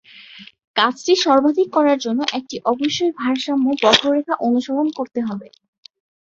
[0.75, 0.95] কাজ
[1.17, 5.47] সর্বাধিক করার জন্য, একটি অবশ্যই ভারসাম্য বক্ররেখা অনুসরণ করতে হবে।